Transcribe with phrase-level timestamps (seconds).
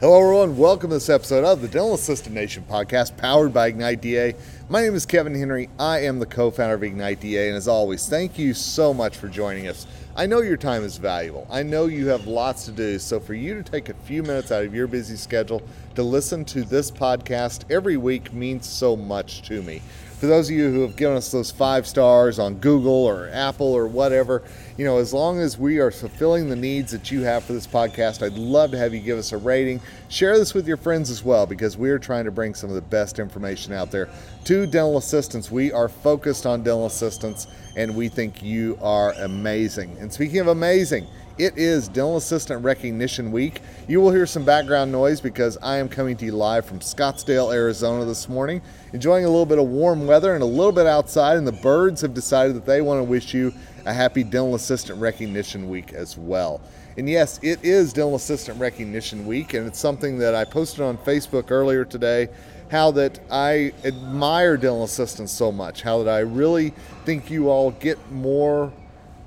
[0.00, 0.58] Hello, everyone.
[0.58, 4.34] Welcome to this episode of the Dental Assistant Nation podcast powered by Ignite DA.
[4.68, 5.70] My name is Kevin Henry.
[5.78, 7.46] I am the co founder of Ignite DA.
[7.46, 9.86] And as always, thank you so much for joining us.
[10.16, 11.44] I know your time is valuable.
[11.50, 13.00] I know you have lots to do.
[13.00, 15.60] So, for you to take a few minutes out of your busy schedule
[15.96, 19.82] to listen to this podcast every week means so much to me
[20.24, 23.66] for those of you who have given us those five stars on Google or Apple
[23.66, 24.42] or whatever,
[24.78, 27.66] you know, as long as we are fulfilling the needs that you have for this
[27.66, 29.82] podcast, I'd love to have you give us a rating.
[30.08, 32.80] Share this with your friends as well because we're trying to bring some of the
[32.80, 34.08] best information out there
[34.44, 35.50] to dental assistants.
[35.50, 37.46] We are focused on dental assistants
[37.76, 39.94] and we think you are amazing.
[40.04, 41.06] And speaking of amazing,
[41.38, 43.62] it is Dental Assistant Recognition Week.
[43.88, 47.54] You will hear some background noise because I am coming to you live from Scottsdale,
[47.54, 48.60] Arizona this morning,
[48.92, 52.02] enjoying a little bit of warm weather and a little bit outside, and the birds
[52.02, 53.50] have decided that they want to wish you
[53.86, 56.60] a happy Dental Assistant Recognition Week as well.
[56.98, 60.98] And yes, it is Dental Assistant Recognition Week, and it's something that I posted on
[60.98, 62.28] Facebook earlier today.
[62.70, 66.74] How that I admire dental assistants so much, how that I really
[67.06, 68.70] think you all get more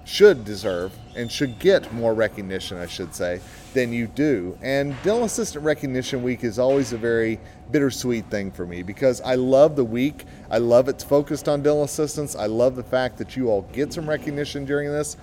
[0.08, 3.42] should deserve and should get more recognition, I should say,
[3.74, 4.58] than you do.
[4.62, 7.40] And Dental Assistant Recognition Week is always a very
[7.72, 10.24] bittersweet thing for me because I love the week.
[10.50, 12.38] I love it's focused on dental assistants.
[12.38, 15.18] I love the fact that you all get some recognition during this.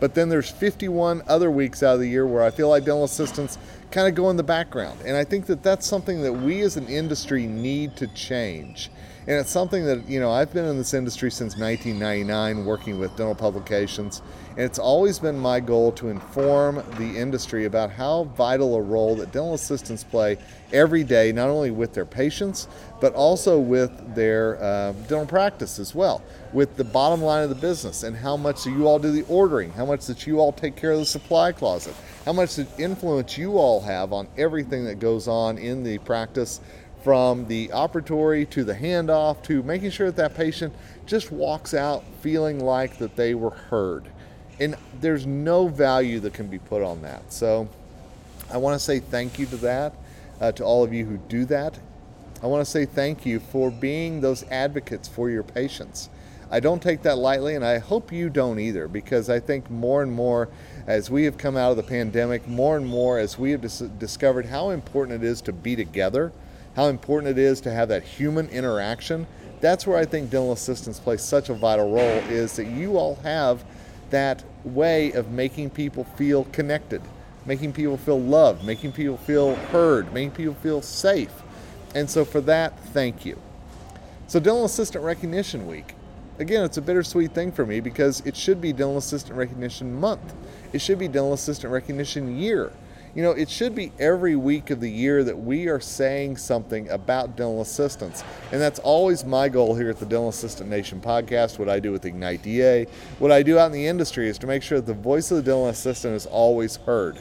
[0.00, 3.04] But then there's 51 other weeks out of the year where I feel like dental
[3.04, 3.58] assistants
[3.90, 4.98] kind of go in the background.
[5.04, 8.90] And I think that that's something that we as an industry need to change.
[9.26, 13.16] And it's something that, you know, I've been in this industry since 1999 working with
[13.16, 14.20] dental publications.
[14.50, 19.16] And it's always been my goal to inform the industry about how vital a role
[19.16, 20.36] that dental assistants play
[20.74, 22.68] every day, not only with their patients,
[23.00, 27.54] but also with their uh, dental practice as well, with the bottom line of the
[27.54, 30.76] business and how much you all do the ordering, how much that you all take
[30.76, 31.94] care of the supply closet,
[32.26, 36.60] how much the influence you all have on everything that goes on in the practice
[37.04, 40.74] from the operatory to the handoff to making sure that that patient
[41.04, 44.08] just walks out feeling like that they were heard.
[44.58, 47.30] And there's no value that can be put on that.
[47.30, 47.68] So
[48.50, 49.94] I want to say thank you to that,
[50.40, 51.78] uh, to all of you who do that.
[52.42, 56.08] I want to say thank you for being those advocates for your patients.
[56.50, 60.02] I don't take that lightly, and I hope you don't either, because I think more
[60.02, 60.48] and more
[60.86, 63.80] as we have come out of the pandemic, more and more as we have dis-
[63.98, 66.32] discovered how important it is to be together
[66.76, 69.26] how important it is to have that human interaction.
[69.60, 73.16] That's where I think dental assistants play such a vital role is that you all
[73.16, 73.64] have
[74.10, 77.00] that way of making people feel connected,
[77.46, 81.32] making people feel loved, making people feel heard, making people feel safe.
[81.94, 83.40] And so for that, thank you.
[84.26, 85.94] So Dental Assistant Recognition Week.
[86.40, 90.34] Again, it's a bittersweet thing for me because it should be Dental Assistant Recognition Month.
[90.72, 92.72] It should be Dental Assistant Recognition Year
[93.14, 96.88] you know, it should be every week of the year that we are saying something
[96.90, 98.24] about dental assistants.
[98.50, 101.58] And that's always my goal here at the Dental Assistant Nation podcast.
[101.58, 102.86] What I do with Ignite DA,
[103.20, 105.36] what I do out in the industry is to make sure that the voice of
[105.36, 107.18] the dental assistant is always heard.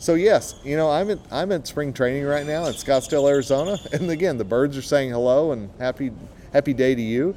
[0.00, 3.78] So yes, you know, I'm at I'm at spring training right now in Scottsdale, Arizona,
[3.92, 6.12] and again, the birds are saying hello and happy
[6.52, 7.36] happy day to you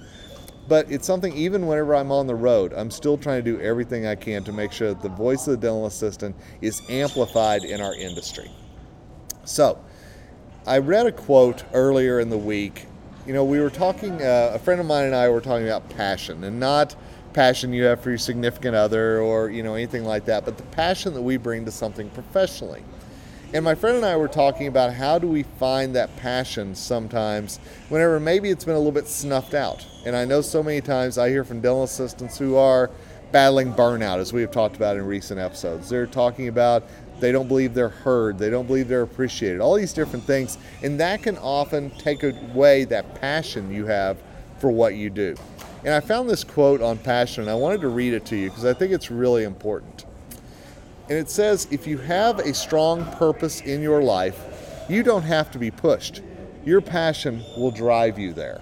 [0.67, 4.05] but it's something even whenever I'm on the road, I'm still trying to do everything
[4.05, 7.81] I can to make sure that the voice of the dental assistant is amplified in
[7.81, 8.49] our industry.
[9.43, 9.79] So,
[10.65, 12.85] I read a quote earlier in the week.
[13.25, 15.89] You know, we were talking, uh, a friend of mine and I were talking about
[15.89, 16.95] passion and not
[17.33, 20.63] passion you have for your significant other or, you know, anything like that, but the
[20.63, 22.83] passion that we bring to something professionally.
[23.53, 27.57] And my friend and I were talking about how do we find that passion sometimes
[27.89, 29.85] whenever maybe it's been a little bit snuffed out.
[30.05, 32.89] And I know so many times I hear from dental assistants who are
[33.33, 35.89] battling burnout, as we have talked about in recent episodes.
[35.89, 36.87] They're talking about
[37.19, 40.57] they don't believe they're heard, they don't believe they're appreciated, all these different things.
[40.81, 44.17] And that can often take away that passion you have
[44.59, 45.35] for what you do.
[45.83, 48.49] And I found this quote on passion, and I wanted to read it to you
[48.49, 50.05] because I think it's really important.
[51.11, 55.51] And it says if you have a strong purpose in your life, you don't have
[55.51, 56.21] to be pushed.
[56.63, 58.61] Your passion will drive you there.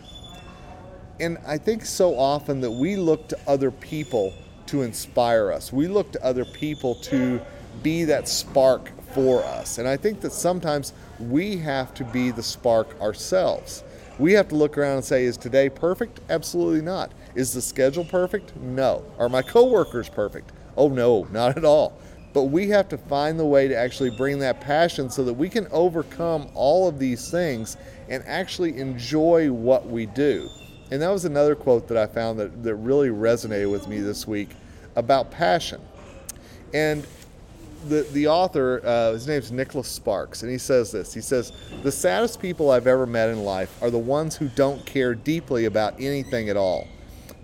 [1.19, 4.33] And I think so often that we look to other people
[4.65, 5.71] to inspire us.
[5.71, 7.39] We look to other people to
[7.83, 9.77] be that spark for us.
[9.77, 13.83] And I think that sometimes we have to be the spark ourselves.
[14.17, 16.19] We have to look around and say, is today perfect?
[16.31, 17.11] Absolutely not.
[17.35, 18.55] Is the schedule perfect?
[18.55, 19.05] No.
[19.19, 20.51] Are my coworkers perfect?
[20.75, 21.93] Oh, no, not at all.
[22.33, 25.49] But we have to find the way to actually bring that passion so that we
[25.49, 27.75] can overcome all of these things
[28.07, 30.47] and actually enjoy what we do.
[30.91, 34.27] And that was another quote that I found that, that really resonated with me this
[34.27, 34.49] week
[34.95, 35.81] about passion.
[36.73, 37.05] And
[37.87, 41.13] the, the author, uh, his name's Nicholas Sparks, and he says this.
[41.13, 41.53] He says,
[41.83, 45.65] The saddest people I've ever met in life are the ones who don't care deeply
[45.65, 46.87] about anything at all.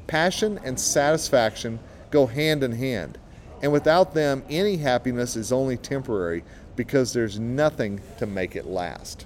[0.08, 1.80] Passion and satisfaction
[2.12, 3.18] go hand in hand,
[3.62, 6.44] and without them, any happiness is only temporary
[6.76, 9.26] because there's nothing to make it last.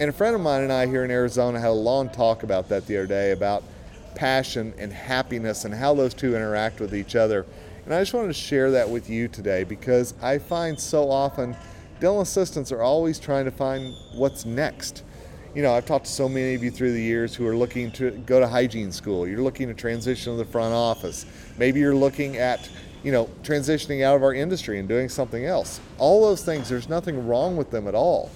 [0.00, 2.68] And a friend of mine and I here in Arizona had a long talk about
[2.70, 3.62] that the other day about
[4.14, 7.46] passion and happiness and how those two interact with each other.
[7.84, 11.56] And I just wanted to share that with you today because I find so often
[12.00, 15.04] dental assistants are always trying to find what's next.
[15.54, 17.92] You know, I've talked to so many of you through the years who are looking
[17.92, 19.28] to go to hygiene school.
[19.28, 21.26] You're looking to transition to the front office.
[21.58, 22.68] Maybe you're looking at,
[23.04, 25.78] you know, transitioning out of our industry and doing something else.
[25.98, 28.30] All those things, there's nothing wrong with them at all.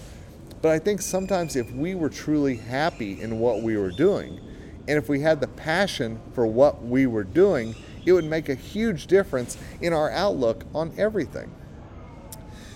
[0.60, 4.38] But I think sometimes if we were truly happy in what we were doing,
[4.86, 7.74] and if we had the passion for what we were doing,
[8.04, 11.50] it would make a huge difference in our outlook on everything.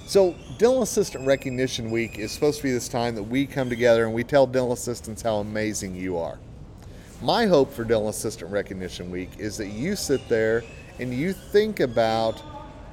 [0.06, 4.04] So, Dental Assistant Recognition Week is supposed to be this time that we come together
[4.04, 6.38] and we tell dental assistants how amazing you are.
[7.22, 10.64] My hope for Dental Assistant Recognition Week is that you sit there
[11.02, 12.38] and you think about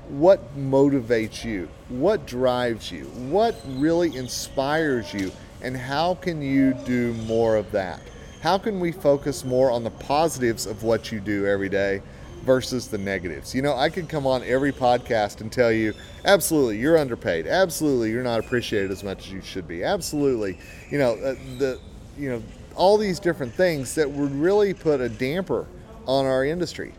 [0.07, 7.13] what motivates you, what drives you, what really inspires you, and how can you do
[7.27, 8.01] more of that?
[8.41, 12.01] How can we focus more on the positives of what you do every day
[12.45, 13.53] versus the negatives?
[13.53, 15.94] You know, I could come on every podcast and tell you,
[16.25, 17.45] absolutely, you're underpaid.
[17.45, 19.83] Absolutely, you're not appreciated as much as you should be.
[19.83, 20.57] Absolutely,
[20.89, 21.79] you know, uh, the,
[22.17, 22.41] you know,
[22.75, 25.67] all these different things that would really put a damper
[26.07, 26.94] on our industry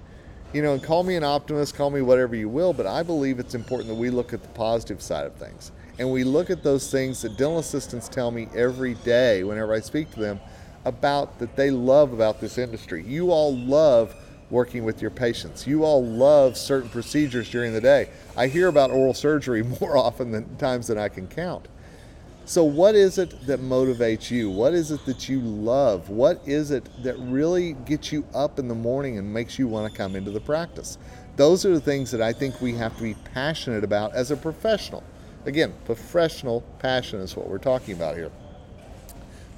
[0.53, 3.39] you know, and call me an optimist, call me whatever you will, but I believe
[3.39, 5.71] it's important that we look at the positive side of things.
[5.99, 9.81] And we look at those things that dental assistants tell me every day whenever I
[9.81, 10.41] speak to them
[10.85, 13.05] about that they love about this industry.
[13.05, 14.15] You all love
[14.49, 15.67] working with your patients.
[15.67, 18.09] You all love certain procedures during the day.
[18.37, 21.69] I hear about oral surgery more often than times than I can count.
[22.47, 24.51] So, what is it that motivates you?
[24.51, 26.09] What is it that you love?
[26.09, 29.93] What is it that really gets you up in the morning and makes you want
[29.93, 30.99] to come into the practice?
[31.37, 34.37] Those are the things that I think we have to be passionate about as a
[34.37, 35.05] professional.
[35.47, 38.31] Again, professional passion is what we're talking about here.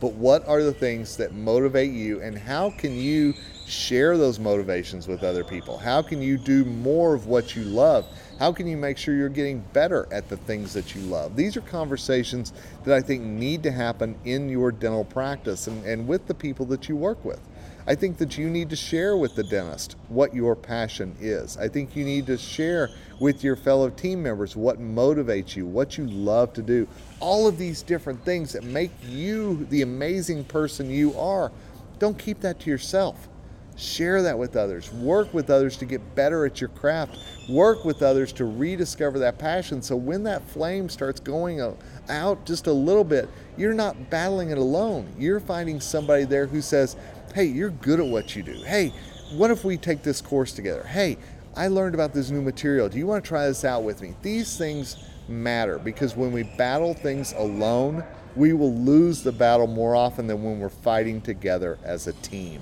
[0.00, 3.34] But what are the things that motivate you, and how can you
[3.66, 5.78] share those motivations with other people?
[5.78, 8.04] How can you do more of what you love?
[8.42, 11.36] How can you make sure you're getting better at the things that you love?
[11.36, 12.52] These are conversations
[12.82, 16.66] that I think need to happen in your dental practice and, and with the people
[16.66, 17.38] that you work with.
[17.86, 21.56] I think that you need to share with the dentist what your passion is.
[21.56, 22.88] I think you need to share
[23.20, 26.88] with your fellow team members what motivates you, what you love to do.
[27.20, 31.52] All of these different things that make you the amazing person you are.
[32.00, 33.28] Don't keep that to yourself.
[33.76, 34.92] Share that with others.
[34.92, 37.18] Work with others to get better at your craft.
[37.48, 39.82] Work with others to rediscover that passion.
[39.82, 41.60] So when that flame starts going
[42.08, 45.12] out just a little bit, you're not battling it alone.
[45.18, 46.96] You're finding somebody there who says,
[47.34, 48.62] Hey, you're good at what you do.
[48.64, 48.92] Hey,
[49.32, 50.84] what if we take this course together?
[50.84, 51.16] Hey,
[51.56, 52.88] I learned about this new material.
[52.88, 54.14] Do you want to try this out with me?
[54.22, 54.96] These things
[55.28, 58.04] matter because when we battle things alone,
[58.36, 62.60] we will lose the battle more often than when we're fighting together as a team.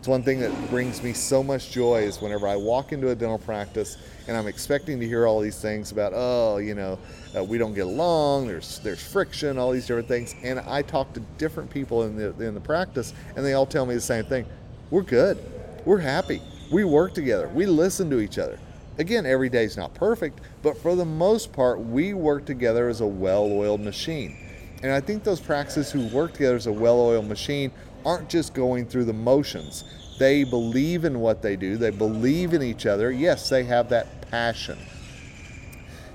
[0.00, 3.14] It's one thing that brings me so much joy is whenever I walk into a
[3.14, 6.98] dental practice and I'm expecting to hear all these things about, oh, you know,
[7.36, 11.12] uh, we don't get along, there's there's friction, all these different things, and I talk
[11.12, 14.24] to different people in the in the practice, and they all tell me the same
[14.24, 14.46] thing:
[14.90, 15.36] we're good,
[15.84, 16.40] we're happy,
[16.72, 18.58] we work together, we listen to each other.
[18.96, 23.02] Again, every day is not perfect, but for the most part, we work together as
[23.02, 24.34] a well-oiled machine.
[24.82, 27.70] And I think those practices who work together as a well-oiled machine
[28.04, 29.84] aren't just going through the motions.
[30.18, 33.10] They believe in what they do, they believe in each other.
[33.10, 34.78] Yes, they have that passion.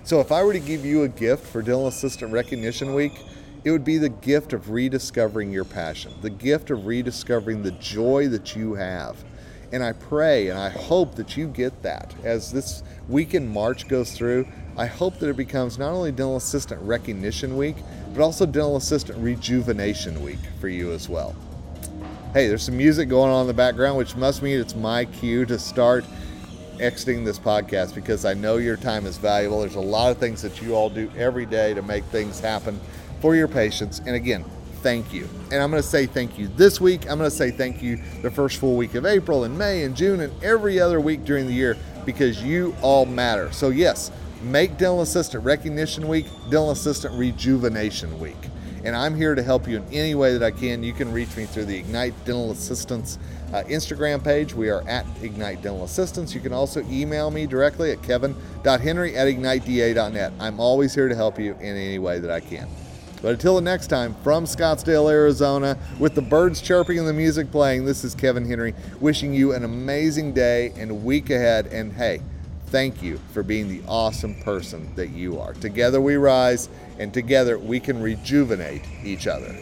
[0.03, 3.13] So, if I were to give you a gift for Dental Assistant Recognition Week,
[3.63, 8.27] it would be the gift of rediscovering your passion, the gift of rediscovering the joy
[8.27, 9.17] that you have.
[9.71, 13.87] And I pray and I hope that you get that as this week in March
[13.87, 14.47] goes through.
[14.77, 17.77] I hope that it becomes not only Dental Assistant Recognition Week,
[18.13, 21.35] but also Dental Assistant Rejuvenation Week for you as well.
[22.35, 25.45] Hey, there's some music going on in the background, which must mean it's my cue
[25.45, 26.03] to start
[26.81, 29.61] exiting this podcast because I know your time is valuable.
[29.61, 32.77] There's a lot of things that you all do every day to make things happen
[33.21, 33.99] for your patients.
[33.99, 34.43] And again,
[34.81, 35.29] thank you.
[35.49, 37.03] And I'm going to say thank you this week.
[37.03, 39.95] I'm going to say thank you the first full week of April and May and
[39.95, 43.49] June and every other week during the year because you all matter.
[43.53, 44.11] So, yes,
[44.41, 48.35] make Dental Assistant Recognition Week Dental Assistant Rejuvenation Week.
[48.85, 50.83] And I'm here to help you in any way that I can.
[50.83, 53.17] You can reach me through the Ignite Dental Assistants
[53.51, 54.53] uh, Instagram page.
[54.53, 56.35] We are at Ignite Dental Assistants.
[56.35, 60.33] You can also email me directly at kevin.henry at igniteda.net.
[60.39, 62.67] I'm always here to help you in any way that I can.
[63.21, 67.49] But until the next time, from Scottsdale, Arizona, with the birds chirping and the music
[67.49, 71.67] playing, this is Kevin Henry wishing you an amazing day and week ahead.
[71.67, 72.21] And hey,
[72.75, 75.53] thank you for being the awesome person that you are.
[75.53, 76.67] Together we rise,
[76.99, 79.55] and together we can rejuvenate each other.